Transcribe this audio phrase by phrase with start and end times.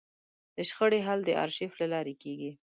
[0.55, 2.51] د شخړې حل د ارشیف له لارې کېږي.